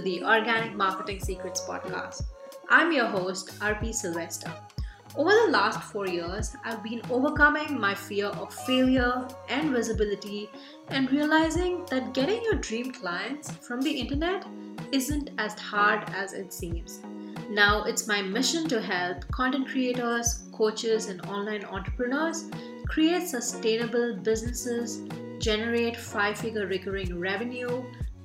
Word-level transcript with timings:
the 0.00 0.22
Organic 0.24 0.74
Marketing 0.74 1.20
Secrets 1.20 1.60
podcast. 1.60 2.22
I'm 2.68 2.92
your 2.92 3.06
host, 3.06 3.58
RP 3.60 3.92
Sylvester. 3.92 4.52
Over 5.16 5.30
the 5.30 5.50
last 5.50 5.82
four 5.92 6.06
years, 6.06 6.54
I've 6.64 6.82
been 6.82 7.02
overcoming 7.10 7.78
my 7.78 7.94
fear 7.94 8.26
of 8.26 8.54
failure 8.54 9.26
and 9.48 9.70
visibility 9.70 10.48
and 10.88 11.10
realizing 11.10 11.84
that 11.90 12.14
getting 12.14 12.42
your 12.44 12.54
dream 12.54 12.92
clients 12.92 13.50
from 13.50 13.80
the 13.82 13.90
internet 13.90 14.46
isn't 14.92 15.30
as 15.38 15.58
hard 15.58 16.08
as 16.10 16.32
it 16.32 16.52
seems. 16.52 17.00
Now, 17.50 17.84
it's 17.84 18.06
my 18.06 18.22
mission 18.22 18.68
to 18.68 18.80
help 18.80 19.28
content 19.32 19.68
creators, 19.68 20.48
coaches, 20.52 21.06
and 21.08 21.20
online 21.26 21.64
entrepreneurs 21.64 22.48
create 22.86 23.28
sustainable 23.28 24.16
businesses, 24.16 25.02
generate 25.38 25.96
five 25.96 26.38
figure 26.38 26.66
recurring 26.66 27.18
revenue, 27.18 27.82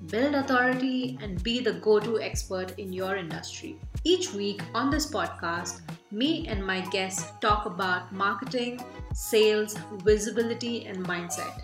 build 0.08 0.36
authority, 0.36 1.18
and 1.22 1.42
be 1.44 1.60
the 1.60 1.74
go 1.74 2.00
to 2.00 2.20
expert 2.20 2.78
in 2.78 2.94
your 2.94 3.16
industry. 3.16 3.78
Each 4.04 4.34
week 4.34 4.62
on 4.74 4.90
this 4.90 5.10
podcast, 5.12 5.82
me 6.12 6.48
and 6.48 6.66
my 6.66 6.82
guests 6.90 7.32
talk 7.42 7.66
about 7.66 8.14
marketing, 8.14 8.80
sales, 9.14 9.76
visibility, 10.04 10.86
and 10.86 11.06
mindset. 11.06 11.62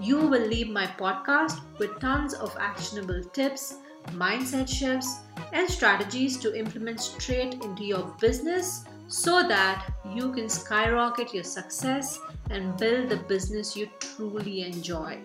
You 0.00 0.18
will 0.18 0.46
leave 0.46 0.68
my 0.68 0.86
podcast 0.86 1.60
with 1.78 2.00
tons 2.00 2.34
of 2.34 2.56
actionable 2.58 3.22
tips, 3.32 3.76
mindset 4.10 4.68
shifts, 4.68 5.20
and 5.52 5.68
strategies 5.68 6.38
to 6.38 6.58
implement 6.58 7.00
straight 7.00 7.54
into 7.62 7.84
your 7.84 8.04
business 8.20 8.84
so 9.06 9.46
that 9.46 9.92
you 10.14 10.32
can 10.32 10.48
skyrocket 10.48 11.34
your 11.34 11.44
success 11.44 12.18
and 12.50 12.76
build 12.76 13.08
the 13.10 13.16
business 13.16 13.76
you 13.76 13.88
truly 14.00 14.62
enjoy. 14.62 15.18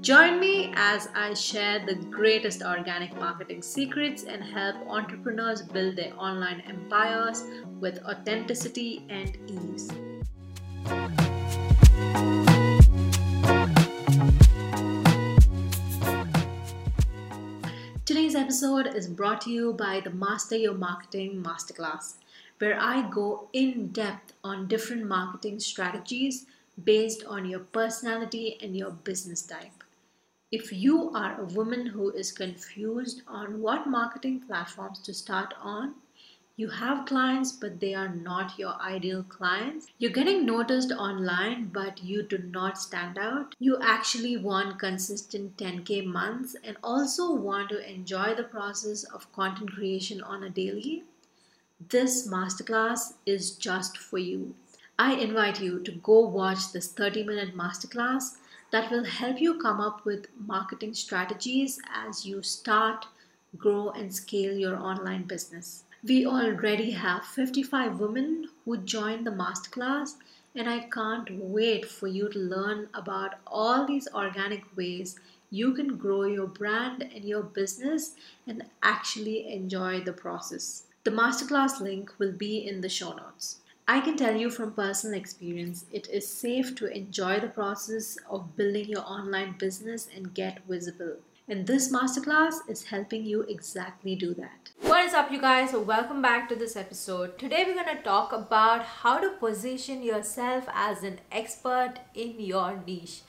Join 0.00 0.40
me 0.40 0.72
as 0.76 1.10
I 1.14 1.34
share 1.34 1.84
the 1.84 1.94
greatest 1.94 2.62
organic 2.62 3.14
marketing 3.16 3.60
secrets 3.60 4.24
and 4.24 4.42
help 4.42 4.76
entrepreneurs 4.88 5.60
build 5.60 5.96
their 5.96 6.14
online 6.18 6.62
empires 6.66 7.44
with 7.80 8.02
authenticity 8.04 9.04
and 9.10 9.36
ease. 9.46 9.90
Today's 18.06 18.34
episode 18.34 18.86
is 18.94 19.06
brought 19.06 19.42
to 19.42 19.50
you 19.50 19.74
by 19.74 20.00
the 20.00 20.10
Master 20.10 20.56
Your 20.56 20.74
Marketing 20.74 21.42
Masterclass 21.42 22.14
where 22.56 22.80
I 22.80 23.08
go 23.10 23.48
in 23.52 23.88
depth 23.88 24.32
on 24.42 24.66
different 24.66 25.06
marketing 25.06 25.60
strategies 25.60 26.46
based 26.84 27.22
on 27.24 27.44
your 27.44 27.60
personality 27.60 28.56
and 28.62 28.74
your 28.74 28.90
business 28.90 29.42
type. 29.42 29.79
If 30.52 30.72
you 30.72 31.10
are 31.10 31.40
a 31.40 31.44
woman 31.44 31.86
who 31.86 32.10
is 32.10 32.32
confused 32.32 33.22
on 33.26 33.60
what 33.60 33.86
marketing 33.86 34.40
platforms 34.40 34.98
to 35.00 35.14
start 35.14 35.54
on, 35.60 35.94
you 36.56 36.68
have 36.68 37.06
clients 37.06 37.52
but 37.52 37.80
they 37.80 37.94
are 37.94 38.14
not 38.14 38.58
your 38.58 38.74
ideal 38.80 39.22
clients. 39.22 39.86
You're 39.98 40.10
getting 40.10 40.44
noticed 40.44 40.92
online 40.92 41.66
but 41.66 42.02
you 42.02 42.22
do 42.22 42.38
not 42.38 42.78
stand 42.78 43.16
out. 43.18 43.54
You 43.58 43.78
actually 43.80 44.36
want 44.36 44.78
consistent 44.78 45.56
10k 45.56 46.04
months 46.04 46.56
and 46.62 46.76
also 46.82 47.32
want 47.32 47.68
to 47.70 47.90
enjoy 47.90 48.34
the 48.34 48.44
process 48.44 49.04
of 49.04 49.32
content 49.32 49.72
creation 49.72 50.20
on 50.20 50.42
a 50.42 50.50
daily 50.50 51.04
this 51.88 52.28
masterclass 52.28 53.14
is 53.24 53.52
just 53.52 53.96
for 53.96 54.18
you. 54.18 54.54
I 54.98 55.14
invite 55.14 55.62
you 55.62 55.82
to 55.84 55.92
go 55.92 56.20
watch 56.20 56.72
this 56.72 56.92
30 56.92 57.24
minute 57.24 57.56
masterclass 57.56 58.36
that 58.72 58.90
will 58.90 59.04
help 59.04 59.40
you 59.40 59.58
come 59.58 59.80
up 59.80 60.04
with 60.04 60.26
marketing 60.38 60.94
strategies 60.94 61.80
as 61.92 62.24
you 62.24 62.42
start, 62.42 63.06
grow, 63.56 63.90
and 63.90 64.14
scale 64.14 64.56
your 64.56 64.76
online 64.76 65.24
business. 65.24 65.84
We 66.02 66.24
already 66.24 66.92
have 66.92 67.24
55 67.24 68.00
women 68.00 68.48
who 68.64 68.78
joined 68.78 69.26
the 69.26 69.30
masterclass, 69.32 70.14
and 70.54 70.68
I 70.68 70.80
can't 70.80 71.28
wait 71.30 71.84
for 71.84 72.06
you 72.06 72.28
to 72.30 72.38
learn 72.38 72.88
about 72.94 73.34
all 73.46 73.86
these 73.86 74.08
organic 74.14 74.64
ways 74.76 75.18
you 75.50 75.74
can 75.74 75.96
grow 75.96 76.22
your 76.22 76.46
brand 76.46 77.02
and 77.02 77.24
your 77.24 77.42
business 77.42 78.14
and 78.46 78.64
actually 78.82 79.52
enjoy 79.52 80.00
the 80.00 80.12
process. 80.12 80.84
The 81.02 81.10
masterclass 81.10 81.80
link 81.80 82.12
will 82.18 82.32
be 82.32 82.58
in 82.66 82.80
the 82.80 82.88
show 82.88 83.12
notes. 83.12 83.56
I 83.88 84.00
can 84.00 84.16
tell 84.16 84.36
you 84.36 84.50
from 84.50 84.72
personal 84.72 85.18
experience, 85.18 85.84
it 85.92 86.08
is 86.08 86.26
safe 86.26 86.74
to 86.76 86.86
enjoy 86.86 87.40
the 87.40 87.48
process 87.48 88.16
of 88.28 88.56
building 88.56 88.88
your 88.88 89.02
online 89.02 89.56
business 89.58 90.08
and 90.14 90.32
get 90.32 90.64
visible. 90.68 91.16
And 91.48 91.66
this 91.66 91.92
masterclass 91.92 92.54
is 92.68 92.84
helping 92.84 93.24
you 93.24 93.42
exactly 93.42 94.14
do 94.14 94.32
that. 94.34 94.70
What 94.82 95.04
is 95.04 95.14
up, 95.14 95.32
you 95.32 95.40
guys? 95.40 95.72
Welcome 95.72 96.22
back 96.22 96.48
to 96.50 96.54
this 96.54 96.76
episode. 96.76 97.38
Today, 97.38 97.64
we're 97.66 97.82
going 97.82 97.96
to 97.96 98.02
talk 98.02 98.32
about 98.32 98.84
how 98.84 99.18
to 99.18 99.30
position 99.30 100.02
yourself 100.02 100.66
as 100.72 101.02
an 101.02 101.18
expert 101.32 101.94
in 102.14 102.38
your 102.38 102.80
niche 102.86 103.22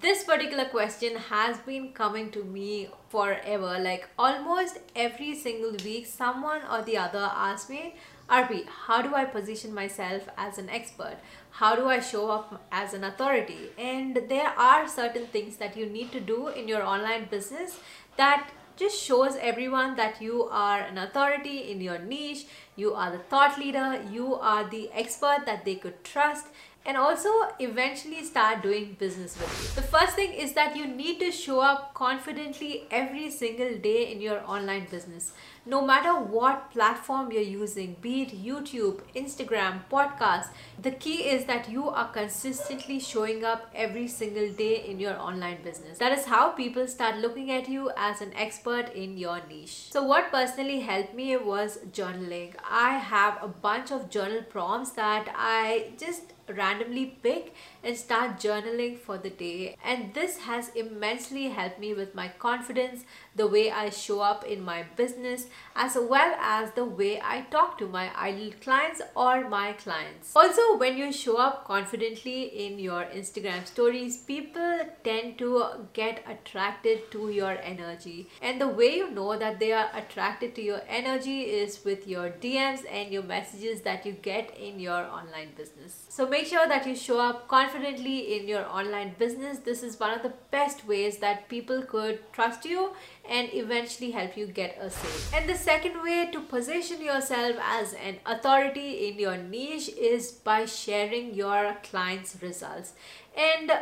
this 0.00 0.24
particular 0.24 0.64
question 0.64 1.16
has 1.16 1.58
been 1.58 1.92
coming 1.92 2.30
to 2.30 2.42
me 2.44 2.88
forever 3.10 3.78
like 3.78 4.08
almost 4.18 4.78
every 4.96 5.34
single 5.34 5.72
week 5.84 6.06
someone 6.06 6.62
or 6.70 6.80
the 6.82 6.96
other 6.96 7.30
asks 7.34 7.68
me 7.68 7.94
RP, 8.28 8.66
how 8.86 9.02
do 9.02 9.14
I 9.14 9.24
position 9.24 9.74
myself 9.74 10.28
as 10.38 10.58
an 10.58 10.70
expert? 10.70 11.16
How 11.50 11.76
do 11.76 11.88
I 11.88 12.00
show 12.00 12.30
up 12.30 12.64
as 12.72 12.94
an 12.94 13.04
authority? 13.04 13.70
And 13.78 14.16
there 14.28 14.48
are 14.48 14.88
certain 14.88 15.26
things 15.26 15.56
that 15.56 15.76
you 15.76 15.86
need 15.86 16.12
to 16.12 16.20
do 16.20 16.48
in 16.48 16.68
your 16.68 16.82
online 16.82 17.26
business 17.30 17.78
that 18.16 18.50
just 18.76 19.02
shows 19.02 19.36
everyone 19.36 19.96
that 19.96 20.20
you 20.22 20.44
are 20.44 20.80
an 20.80 20.98
authority 20.98 21.70
in 21.70 21.80
your 21.80 21.98
niche, 21.98 22.46
you 22.74 22.94
are 22.94 23.10
the 23.10 23.18
thought 23.18 23.58
leader, 23.58 24.02
you 24.10 24.34
are 24.34 24.68
the 24.68 24.90
expert 24.92 25.44
that 25.44 25.64
they 25.64 25.74
could 25.74 26.02
trust 26.02 26.46
and 26.84 26.96
also 26.96 27.28
eventually 27.60 28.24
start 28.24 28.62
doing 28.62 28.96
business 28.98 29.38
with 29.38 29.62
you. 29.62 29.80
The 29.80 29.86
first 29.86 30.16
thing 30.16 30.32
is 30.32 30.52
that 30.54 30.76
you 30.76 30.86
need 30.86 31.20
to 31.20 31.30
show 31.30 31.60
up 31.60 31.94
confidently 31.94 32.86
every 32.90 33.30
single 33.30 33.76
day 33.78 34.10
in 34.10 34.20
your 34.20 34.42
online 34.44 34.86
business 34.90 35.32
no 35.64 35.80
matter 35.80 36.12
what 36.14 36.72
platform 36.72 37.30
you're 37.30 37.40
using, 37.40 37.96
be 38.00 38.22
it 38.22 38.44
YouTube, 38.44 39.00
Instagram, 39.14 39.80
podcast, 39.90 40.48
the 40.80 40.90
key 40.90 41.28
is 41.28 41.44
that 41.44 41.70
you 41.70 41.88
are 41.88 42.08
consistently 42.08 42.98
showing 42.98 43.44
up 43.44 43.70
every 43.72 44.08
single 44.08 44.50
day 44.50 44.84
in 44.84 44.98
your 44.98 45.16
online 45.16 45.62
business. 45.62 45.98
That 45.98 46.18
is 46.18 46.24
how 46.24 46.48
people 46.50 46.88
start 46.88 47.18
looking 47.18 47.52
at 47.52 47.68
you 47.68 47.92
as 47.96 48.20
an 48.20 48.32
expert 48.34 48.92
in 48.92 49.16
your 49.16 49.40
niche. 49.48 49.92
So, 49.92 50.02
what 50.02 50.32
personally 50.32 50.80
helped 50.80 51.14
me 51.14 51.36
was 51.36 51.78
journaling. 51.92 52.54
I 52.68 52.98
have 52.98 53.38
a 53.40 53.48
bunch 53.48 53.92
of 53.92 54.10
journal 54.10 54.42
prompts 54.42 54.90
that 54.92 55.32
I 55.36 55.92
just 55.96 56.32
randomly 56.48 57.06
pick 57.22 57.54
and 57.82 57.96
start 57.96 58.38
journaling 58.38 58.98
for 58.98 59.16
the 59.16 59.30
day 59.30 59.76
and 59.84 60.12
this 60.14 60.38
has 60.38 60.70
immensely 60.70 61.48
helped 61.48 61.78
me 61.78 61.94
with 61.94 62.14
my 62.14 62.28
confidence 62.28 63.04
the 63.36 63.46
way 63.46 63.70
I 63.70 63.90
show 63.90 64.20
up 64.20 64.44
in 64.44 64.62
my 64.62 64.84
business 64.96 65.46
as 65.74 65.96
well 65.96 66.34
as 66.40 66.70
the 66.72 66.84
way 66.84 67.20
I 67.20 67.42
talk 67.50 67.78
to 67.78 67.86
my 67.86 68.14
ideal 68.16 68.52
clients 68.60 69.02
or 69.14 69.48
my 69.48 69.72
clients. 69.72 70.34
Also, 70.36 70.76
when 70.76 70.96
you 70.96 71.12
show 71.12 71.36
up 71.36 71.66
confidently 71.66 72.66
in 72.66 72.78
your 72.78 73.04
Instagram 73.04 73.66
stories, 73.66 74.18
people 74.18 74.80
tend 75.04 75.38
to 75.38 75.64
get 75.92 76.24
attracted 76.28 77.10
to 77.12 77.30
your 77.30 77.58
energy. 77.62 78.28
And 78.40 78.60
the 78.60 78.68
way 78.68 78.96
you 78.96 79.10
know 79.10 79.38
that 79.38 79.58
they 79.58 79.72
are 79.72 79.90
attracted 79.94 80.54
to 80.56 80.62
your 80.62 80.82
energy 80.88 81.42
is 81.42 81.84
with 81.84 82.06
your 82.06 82.30
DMs 82.30 82.80
and 82.90 83.12
your 83.12 83.22
messages 83.22 83.80
that 83.82 84.04
you 84.04 84.12
get 84.12 84.56
in 84.56 84.78
your 84.78 85.04
online 85.06 85.50
business. 85.56 86.06
So 86.08 86.28
make 86.28 86.46
sure 86.46 86.68
that 86.68 86.86
you 86.86 86.94
show 86.94 87.20
up 87.20 87.48
confidently 87.48 88.36
in 88.36 88.48
your 88.48 88.66
online 88.66 89.14
business. 89.18 89.58
This 89.58 89.82
is 89.82 89.98
one 89.98 90.12
of 90.12 90.22
the 90.22 90.32
best 90.50 90.86
ways 90.86 91.18
that 91.18 91.48
people 91.48 91.82
could 91.82 92.20
trust 92.32 92.64
you 92.64 92.90
and 93.28 93.48
eventually 93.52 94.10
help 94.10 94.36
you 94.36 94.46
get 94.46 94.76
a 94.80 94.90
sale. 94.90 95.40
And 95.40 95.41
the 95.46 95.56
second 95.56 96.02
way 96.02 96.30
to 96.32 96.40
position 96.40 97.00
yourself 97.00 97.56
as 97.60 97.94
an 97.94 98.16
authority 98.26 99.08
in 99.08 99.18
your 99.18 99.36
niche 99.36 99.88
is 99.88 100.30
by 100.30 100.64
sharing 100.66 101.34
your 101.34 101.76
clients' 101.82 102.36
results. 102.40 102.92
And 103.36 103.72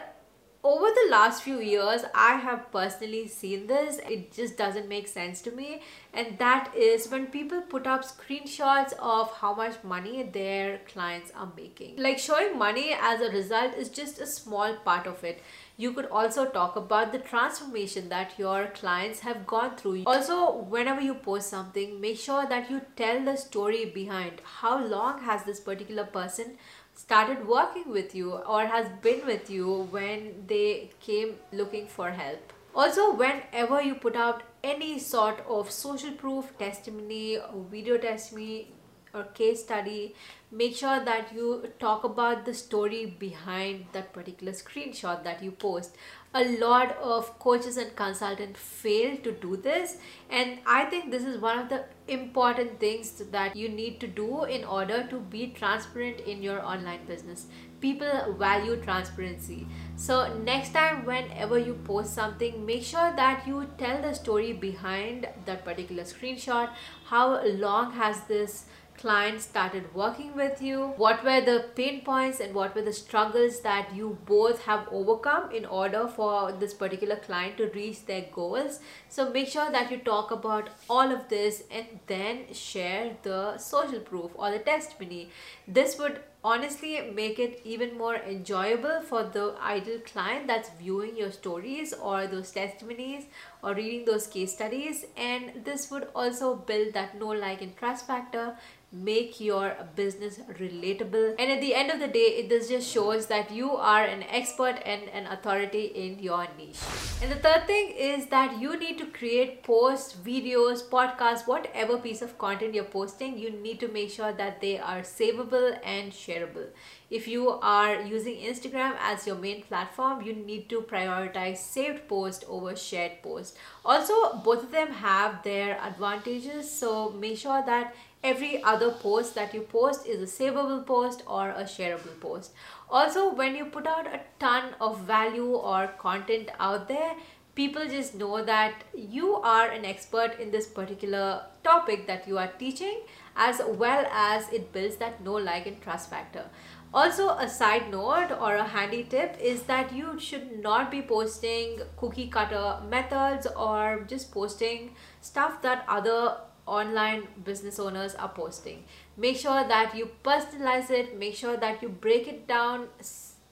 over 0.62 0.86
the 0.86 1.10
last 1.10 1.42
few 1.42 1.58
years 1.58 2.02
i 2.14 2.34
have 2.34 2.70
personally 2.70 3.26
seen 3.26 3.66
this. 3.66 3.98
It 4.08 4.32
just 4.32 4.58
doesn't 4.58 4.88
make 4.88 5.08
sense 5.08 5.40
to 5.42 5.50
me. 5.50 5.82
And 6.12 6.38
that 6.38 6.74
is 6.76 7.08
when 7.08 7.26
people 7.26 7.62
put 7.62 7.86
up 7.86 8.04
screenshots 8.04 8.92
of 8.98 9.32
how 9.32 9.54
much 9.54 9.82
money 9.82 10.22
their 10.22 10.78
clients 10.92 11.32
are 11.34 11.50
making. 11.56 11.96
Like 11.96 12.18
showing 12.18 12.58
money 12.58 12.94
as 13.00 13.20
a 13.20 13.30
result 13.30 13.74
is 13.74 13.88
just 13.88 14.20
a 14.20 14.26
small 14.26 14.76
part 14.84 15.06
of 15.06 15.24
it 15.24 15.42
you 15.82 15.92
could 15.92 16.08
also 16.20 16.44
talk 16.54 16.76
about 16.76 17.12
the 17.12 17.18
transformation 17.18 18.08
that 18.10 18.38
your 18.38 18.66
clients 18.78 19.20
have 19.20 19.46
gone 19.46 19.76
through. 19.76 20.02
Also 20.06 20.38
whenever 20.74 21.00
you 21.00 21.14
post 21.14 21.48
something 21.48 22.00
make 22.00 22.18
sure 22.18 22.46
that 22.46 22.70
you 22.70 22.80
tell 22.96 23.24
the 23.24 23.36
story 23.36 23.84
behind. 23.86 24.42
How 24.60 24.84
long 24.84 25.22
has 25.22 25.44
this 25.44 25.60
particular 25.60 26.04
person 26.04 26.56
started 26.94 27.46
working 27.46 27.90
with 27.90 28.14
you 28.14 28.32
or 28.32 28.66
has 28.66 28.88
been 29.02 29.24
with 29.26 29.48
you 29.48 29.88
when 29.90 30.44
they 30.46 30.90
came 31.00 31.36
looking 31.52 31.86
for 31.86 32.10
help? 32.10 32.52
Also, 32.74 33.12
whenever 33.14 33.82
you 33.82 33.94
put 33.94 34.16
out 34.16 34.42
any 34.62 34.98
sort 34.98 35.40
of 35.48 35.70
social 35.70 36.12
proof, 36.12 36.52
testimony, 36.58 37.38
video 37.70 37.96
testimony, 37.98 38.72
or 39.12 39.24
case 39.24 39.64
study, 39.64 40.14
make 40.50 40.74
sure 40.76 41.04
that 41.04 41.32
you 41.32 41.68
talk 41.78 42.02
about 42.04 42.44
the 42.44 42.52
story 42.52 43.06
behind 43.06 43.84
that 43.92 44.12
particular 44.12 44.52
screenshot 44.52 45.22
that 45.22 45.42
you 45.42 45.52
post. 45.52 45.96
A 46.34 46.58
lot 46.58 46.96
of 46.98 47.38
coaches 47.38 47.76
and 47.76 47.94
consultants 47.94 48.58
fail 48.60 49.16
to 49.18 49.32
do 49.32 49.56
this 49.56 49.96
and 50.28 50.58
i 50.64 50.84
think 50.84 51.10
this 51.10 51.24
is 51.24 51.38
one 51.38 51.58
of 51.58 51.68
the 51.68 51.84
important 52.06 52.78
things 52.78 53.10
that 53.32 53.56
you 53.56 53.68
need 53.68 53.98
to 53.98 54.06
do 54.06 54.44
in 54.44 54.64
order 54.64 55.02
to 55.10 55.18
be 55.18 55.48
transparent 55.48 56.20
in 56.20 56.42
your 56.42 56.64
online 56.64 57.04
business. 57.06 57.46
People 57.80 58.36
value 58.38 58.76
transparency. 58.76 59.66
So 59.96 60.38
next 60.44 60.72
time 60.72 61.04
whenever 61.04 61.58
you 61.58 61.74
post 61.84 62.14
something 62.14 62.64
make 62.64 62.84
sure 62.84 63.12
that 63.16 63.46
you 63.46 63.66
tell 63.78 64.00
the 64.02 64.14
story 64.14 64.52
behind 64.52 65.28
that 65.46 65.64
particular 65.64 66.04
screenshot. 66.04 66.70
How 67.06 67.44
long 67.44 67.92
has 67.92 68.22
this 68.24 68.66
client 69.00 69.40
started 69.40 69.84
working 69.94 70.34
with 70.36 70.60
you 70.60 70.88
what 70.96 71.24
were 71.24 71.40
the 71.40 71.64
pain 71.74 72.00
points 72.02 72.40
and 72.40 72.54
what 72.54 72.74
were 72.74 72.82
the 72.82 72.92
struggles 72.92 73.60
that 73.62 73.94
you 73.94 74.18
both 74.26 74.62
have 74.64 74.86
overcome 74.92 75.50
in 75.52 75.64
order 75.64 76.06
for 76.06 76.52
this 76.52 76.74
particular 76.74 77.16
client 77.16 77.56
to 77.56 77.68
reach 77.68 78.04
their 78.06 78.26
goals? 78.34 78.80
So 79.08 79.30
make 79.30 79.48
sure 79.48 79.70
that 79.70 79.90
you 79.90 79.98
talk 79.98 80.30
about 80.30 80.68
all 80.88 81.10
of 81.10 81.28
this 81.28 81.62
and 81.70 81.86
then 82.06 82.52
share 82.52 83.16
the 83.22 83.56
social 83.56 84.00
proof 84.00 84.32
or 84.34 84.50
the 84.50 84.58
testimony. 84.58 85.30
This 85.66 85.98
would 85.98 86.20
honestly 86.42 87.10
make 87.14 87.38
it 87.38 87.60
even 87.64 87.96
more 87.98 88.16
enjoyable 88.16 89.02
for 89.02 89.24
the 89.24 89.54
ideal 89.62 90.00
client 90.00 90.46
that's 90.46 90.70
viewing 90.80 91.16
your 91.16 91.30
stories 91.30 91.92
or 91.92 92.26
those 92.26 92.50
testimonies 92.50 93.24
or 93.62 93.74
reading 93.74 94.04
those 94.06 94.26
case 94.26 94.52
studies. 94.52 95.04
And 95.16 95.64
this 95.64 95.90
would 95.90 96.08
also 96.14 96.54
build 96.54 96.94
that 96.94 97.18
know 97.18 97.28
like 97.28 97.60
and 97.60 97.76
trust 97.76 98.06
factor 98.06 98.56
make 98.92 99.40
your 99.40 99.76
business 99.94 100.40
relatable. 100.58 101.36
And 101.38 101.50
at 101.52 101.60
the 101.60 101.74
end 101.74 101.90
of 101.90 102.00
the 102.00 102.08
day 102.08 102.46
this 102.48 102.68
just 102.68 102.90
shows 102.90 103.26
that 103.26 103.50
you 103.52 103.70
are 103.76 104.04
an 104.04 104.24
expert 104.24 104.80
and 104.84 105.02
an 105.12 105.26
authority 105.26 105.84
in 105.86 106.18
your 106.18 106.46
niche. 106.58 106.80
And 107.22 107.30
the 107.30 107.36
third 107.36 107.66
thing 107.66 107.90
is 107.96 108.26
that 108.26 108.60
you 108.60 108.76
need 108.78 108.98
to 108.98 109.06
create 109.06 109.62
posts 109.62 110.16
videos 110.16 110.82
podcasts 110.82 111.46
whatever 111.46 111.98
piece 111.98 112.20
of 112.20 112.36
content 112.38 112.74
you're 112.74 112.84
posting 112.84 113.38
you 113.38 113.50
need 113.50 113.78
to 113.80 113.88
make 113.88 114.10
sure 114.10 114.32
that 114.32 114.60
they 114.60 114.78
are 114.78 115.00
savable 115.02 115.78
and 115.84 116.12
shareable. 116.12 116.66
If 117.10 117.26
you 117.26 117.48
are 117.60 118.02
using 118.02 118.36
Instagram 118.36 118.94
as 119.00 119.26
your 119.26 119.34
main 119.34 119.62
platform, 119.62 120.22
you 120.22 120.32
need 120.32 120.68
to 120.68 120.82
prioritize 120.82 121.56
saved 121.56 122.06
post 122.06 122.44
over 122.48 122.76
shared 122.76 123.20
post. 123.20 123.56
Also, 123.84 124.36
both 124.44 124.62
of 124.62 124.70
them 124.70 124.92
have 124.92 125.42
their 125.42 125.76
advantages, 125.80 126.70
so 126.70 127.10
make 127.10 127.36
sure 127.36 127.64
that 127.66 127.96
every 128.22 128.62
other 128.62 128.90
post 128.90 129.34
that 129.34 129.54
you 129.54 129.62
post 129.62 130.06
is 130.06 130.20
a 130.22 130.42
savable 130.42 130.84
post 130.84 131.22
or 131.26 131.50
a 131.50 131.64
shareable 131.64 132.18
post. 132.20 132.52
Also, 132.90 133.32
when 133.32 133.54
you 133.56 133.64
put 133.64 133.86
out 133.86 134.06
a 134.06 134.20
ton 134.38 134.74
of 134.80 135.00
value 135.00 135.54
or 135.54 135.88
content 135.98 136.50
out 136.58 136.88
there, 136.88 137.14
people 137.54 137.86
just 137.86 138.14
know 138.14 138.44
that 138.44 138.84
you 138.94 139.34
are 139.36 139.68
an 139.68 139.84
expert 139.84 140.38
in 140.38 140.50
this 140.50 140.66
particular 140.66 141.42
topic 141.64 142.06
that 142.06 142.28
you 142.28 142.38
are 142.38 142.52
teaching 142.58 143.00
as 143.36 143.60
well 143.68 144.06
as 144.10 144.48
it 144.50 144.72
builds 144.72 144.96
that 144.96 145.22
know 145.24 145.34
like 145.34 145.66
and 145.66 145.80
trust 145.82 146.10
factor 146.10 146.44
also 146.92 147.28
a 147.36 147.48
side 147.48 147.90
note 147.90 148.32
or 148.40 148.56
a 148.56 148.64
handy 148.64 149.04
tip 149.04 149.36
is 149.40 149.62
that 149.62 149.92
you 149.94 150.18
should 150.18 150.60
not 150.60 150.90
be 150.90 151.00
posting 151.00 151.78
cookie 151.96 152.26
cutter 152.28 152.78
methods 152.88 153.46
or 153.56 154.04
just 154.08 154.32
posting 154.32 154.90
stuff 155.20 155.62
that 155.62 155.84
other 155.88 156.36
online 156.78 157.26
business 157.44 157.78
owners 157.78 158.14
are 158.14 158.28
posting. 158.28 158.84
Make 159.16 159.36
sure 159.36 159.66
that 159.66 159.96
you 159.96 160.10
personalize 160.24 160.90
it. 160.90 161.18
Make 161.18 161.34
sure 161.34 161.56
that 161.56 161.82
you 161.82 161.88
break 161.88 162.28
it 162.28 162.46
down 162.46 162.88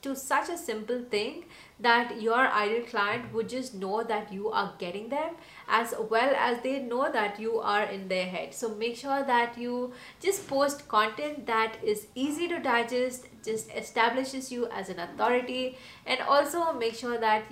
to 0.02 0.14
such 0.14 0.48
a 0.48 0.56
simple 0.56 1.02
thing 1.10 1.44
that 1.80 2.20
your 2.20 2.38
ideal 2.38 2.84
client 2.84 3.32
would 3.32 3.48
just 3.48 3.74
know 3.74 4.02
that 4.02 4.32
you 4.32 4.48
are 4.48 4.72
getting 4.78 5.08
them 5.08 5.34
as 5.68 5.94
well 6.10 6.34
as 6.36 6.60
they 6.62 6.78
know 6.80 7.10
that 7.12 7.38
you 7.40 7.58
are 7.58 7.84
in 7.84 8.08
their 8.08 8.26
head. 8.26 8.54
So 8.54 8.68
make 8.74 8.96
sure 8.96 9.24
that 9.24 9.58
you 9.58 9.92
just 10.20 10.46
post 10.48 10.88
content 10.88 11.46
that 11.46 11.76
is 11.82 12.06
easy 12.14 12.48
to 12.48 12.58
digest 12.58 13.26
just 13.44 13.70
establishes 13.72 14.50
you 14.52 14.66
as 14.68 14.88
an 14.88 14.98
authority 14.98 15.78
and 16.06 16.20
also 16.20 16.72
make 16.72 16.94
sure 16.94 17.18
that 17.18 17.42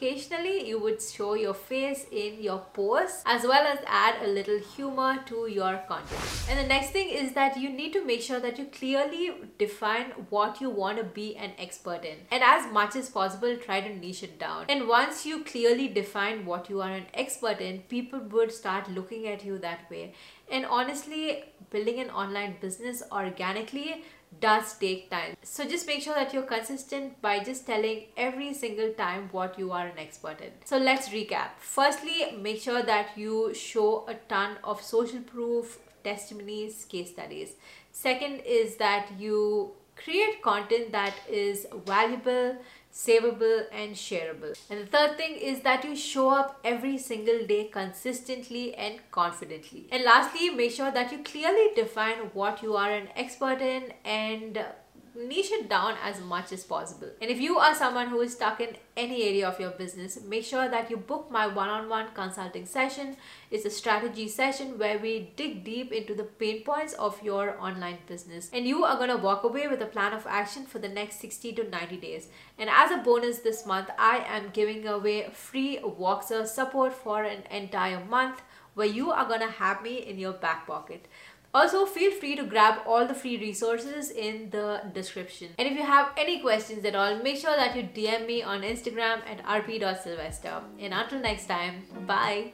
Occasionally, 0.00 0.66
you 0.66 0.78
would 0.80 1.02
show 1.02 1.34
your 1.34 1.52
face 1.52 2.06
in 2.10 2.42
your 2.42 2.60
posts 2.72 3.22
as 3.26 3.42
well 3.42 3.66
as 3.66 3.80
add 3.86 4.14
a 4.22 4.28
little 4.28 4.58
humor 4.58 5.22
to 5.26 5.46
your 5.46 5.76
content. 5.86 6.22
And 6.48 6.58
the 6.58 6.66
next 6.66 6.92
thing 6.92 7.10
is 7.10 7.32
that 7.32 7.58
you 7.58 7.68
need 7.68 7.92
to 7.92 8.02
make 8.02 8.22
sure 8.22 8.40
that 8.40 8.58
you 8.58 8.64
clearly 8.64 9.32
define 9.58 10.12
what 10.30 10.58
you 10.58 10.70
want 10.70 10.96
to 10.96 11.04
be 11.04 11.36
an 11.36 11.50
expert 11.58 12.06
in. 12.06 12.16
And 12.30 12.42
as 12.42 12.72
much 12.72 12.96
as 12.96 13.10
possible, 13.10 13.54
try 13.58 13.82
to 13.82 13.94
niche 13.94 14.22
it 14.22 14.38
down. 14.38 14.64
And 14.70 14.88
once 14.88 15.26
you 15.26 15.44
clearly 15.44 15.88
define 15.88 16.46
what 16.46 16.70
you 16.70 16.80
are 16.80 16.92
an 16.92 17.04
expert 17.12 17.60
in, 17.60 17.80
people 17.80 18.20
would 18.20 18.52
start 18.52 18.90
looking 18.90 19.26
at 19.26 19.44
you 19.44 19.58
that 19.58 19.90
way. 19.90 20.14
And 20.50 20.64
honestly, 20.64 21.44
building 21.68 22.00
an 22.00 22.08
online 22.08 22.56
business 22.58 23.02
organically 23.12 24.02
does 24.38 24.74
take 24.78 25.10
time. 25.10 25.36
So 25.42 25.64
just 25.64 25.86
make 25.86 26.02
sure 26.02 26.14
that 26.14 26.32
you're 26.32 26.42
consistent 26.42 27.20
by 27.20 27.42
just 27.42 27.66
telling 27.66 28.04
every 28.16 28.54
single 28.54 28.92
time 28.92 29.28
what 29.32 29.58
you 29.58 29.72
are 29.72 29.86
an 29.86 29.98
expert 29.98 30.40
in. 30.40 30.52
So 30.64 30.78
let's 30.78 31.08
recap. 31.08 31.50
Firstly, 31.58 32.36
make 32.40 32.60
sure 32.60 32.82
that 32.82 33.16
you 33.16 33.52
show 33.54 34.06
a 34.08 34.14
ton 34.14 34.56
of 34.62 34.82
social 34.82 35.20
proof, 35.20 35.78
testimonies, 36.04 36.84
case 36.84 37.10
studies. 37.10 37.54
Second 37.92 38.40
is 38.46 38.76
that 38.76 39.08
you 39.18 39.72
create 39.96 40.40
content 40.42 40.92
that 40.92 41.14
is 41.28 41.66
valuable, 41.84 42.56
savable 42.92 43.64
and 43.72 43.94
shareable. 43.94 44.54
And 44.68 44.80
the 44.80 44.86
third 44.86 45.16
thing 45.16 45.36
is 45.36 45.60
that 45.60 45.84
you 45.84 45.94
show 45.96 46.30
up 46.30 46.60
every 46.64 46.98
single 46.98 47.46
day 47.46 47.64
consistently 47.72 48.74
and 48.74 48.98
confidently. 49.10 49.86
And 49.92 50.04
lastly, 50.04 50.50
make 50.50 50.72
sure 50.72 50.90
that 50.90 51.12
you 51.12 51.18
clearly 51.18 51.70
define 51.74 52.30
what 52.32 52.62
you 52.62 52.76
are 52.76 52.90
an 52.90 53.08
expert 53.16 53.60
in 53.60 53.92
and 54.04 54.64
niche 55.14 55.50
it 55.52 55.68
down 55.68 55.96
as 56.02 56.20
much 56.20 56.52
as 56.52 56.64
possible. 56.64 57.10
And 57.20 57.30
if 57.30 57.40
you 57.40 57.58
are 57.58 57.74
someone 57.74 58.08
who 58.08 58.20
is 58.20 58.32
stuck 58.32 58.60
in 58.60 58.76
any 58.96 59.22
area 59.24 59.48
of 59.48 59.58
your 59.58 59.70
business, 59.70 60.20
make 60.22 60.44
sure 60.44 60.68
that 60.68 60.90
you 60.90 60.96
book 60.96 61.30
my 61.30 61.46
one-on-one 61.46 62.08
consulting 62.14 62.66
session. 62.66 63.16
It's 63.50 63.64
a 63.64 63.70
strategy 63.70 64.28
session 64.28 64.78
where 64.78 64.98
we 64.98 65.32
dig 65.36 65.64
deep 65.64 65.92
into 65.92 66.14
the 66.14 66.24
pain 66.24 66.62
points 66.64 66.92
of 66.94 67.22
your 67.22 67.60
online 67.60 67.98
business. 68.06 68.50
And 68.52 68.66
you 68.66 68.84
are 68.84 68.96
going 68.96 69.10
to 69.10 69.16
walk 69.16 69.44
away 69.44 69.68
with 69.68 69.82
a 69.82 69.86
plan 69.86 70.12
of 70.12 70.26
action 70.26 70.66
for 70.66 70.78
the 70.78 70.88
next 70.88 71.20
60 71.20 71.52
to 71.54 71.68
90 71.68 71.96
days. 71.96 72.28
And 72.58 72.70
as 72.70 72.90
a 72.90 72.98
bonus 72.98 73.38
this 73.38 73.66
month, 73.66 73.90
I 73.98 74.24
am 74.28 74.50
giving 74.52 74.86
away 74.86 75.30
free 75.32 75.78
Voxer 75.82 76.46
support 76.46 76.92
for 76.92 77.24
an 77.24 77.42
entire 77.50 78.04
month 78.04 78.42
where 78.74 78.86
you 78.86 79.10
are 79.10 79.26
going 79.26 79.40
to 79.40 79.50
have 79.50 79.82
me 79.82 79.96
in 79.98 80.18
your 80.18 80.32
back 80.32 80.66
pocket. 80.66 81.06
Also, 81.52 81.84
feel 81.84 82.12
free 82.12 82.36
to 82.36 82.44
grab 82.44 82.78
all 82.86 83.06
the 83.06 83.14
free 83.14 83.36
resources 83.36 84.10
in 84.10 84.50
the 84.50 84.82
description. 84.94 85.48
And 85.58 85.66
if 85.66 85.74
you 85.74 85.82
have 85.82 86.12
any 86.16 86.38
questions 86.38 86.84
at 86.84 86.94
all, 86.94 87.16
make 87.24 87.38
sure 87.38 87.56
that 87.56 87.74
you 87.74 87.82
DM 87.82 88.24
me 88.26 88.42
on 88.42 88.62
Instagram 88.62 89.20
at 89.26 89.44
rp.sylvester. 89.44 90.62
And 90.78 90.94
until 90.94 91.18
next 91.18 91.46
time, 91.46 91.82
bye. 92.06 92.52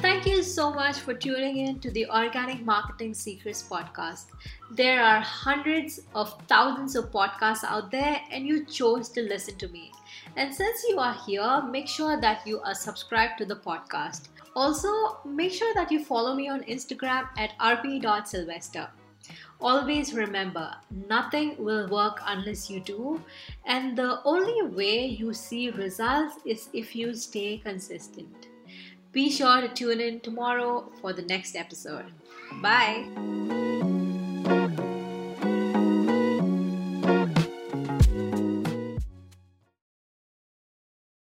Thank 0.00 0.26
you 0.26 0.42
so 0.44 0.72
much 0.72 0.98
for 0.98 1.14
tuning 1.14 1.56
in 1.56 1.80
to 1.80 1.90
the 1.90 2.06
Organic 2.10 2.64
Marketing 2.64 3.12
Secrets 3.12 3.64
podcast. 3.68 4.26
There 4.70 5.02
are 5.02 5.20
hundreds 5.20 6.00
of 6.14 6.38
thousands 6.46 6.94
of 6.94 7.10
podcasts 7.10 7.64
out 7.64 7.90
there, 7.90 8.20
and 8.30 8.46
you 8.46 8.66
chose 8.66 9.08
to 9.10 9.22
listen 9.22 9.56
to 9.56 9.68
me. 9.68 9.90
And 10.36 10.54
since 10.54 10.84
you 10.88 10.98
are 10.98 11.16
here, 11.26 11.62
make 11.68 11.88
sure 11.88 12.20
that 12.20 12.46
you 12.46 12.60
are 12.60 12.74
subscribed 12.74 13.38
to 13.38 13.46
the 13.46 13.56
podcast. 13.56 14.28
Also, 14.54 15.18
make 15.24 15.52
sure 15.52 15.74
that 15.74 15.90
you 15.90 16.04
follow 16.04 16.34
me 16.34 16.48
on 16.48 16.62
Instagram 16.64 17.28
at 17.36 17.58
rp.sylvester. 17.58 18.88
Always 19.60 20.12
remember, 20.12 20.74
nothing 21.08 21.56
will 21.58 21.88
work 21.88 22.20
unless 22.26 22.68
you 22.68 22.80
do, 22.80 23.22
and 23.64 23.96
the 23.96 24.20
only 24.24 24.68
way 24.68 25.06
you 25.06 25.32
see 25.32 25.70
results 25.70 26.36
is 26.44 26.68
if 26.72 26.94
you 26.94 27.14
stay 27.14 27.58
consistent. 27.58 28.48
Be 29.12 29.30
sure 29.30 29.60
to 29.60 29.68
tune 29.68 30.00
in 30.00 30.20
tomorrow 30.20 30.90
for 31.00 31.12
the 31.12 31.22
next 31.22 31.56
episode. 31.56 32.06
Bye. 32.60 33.63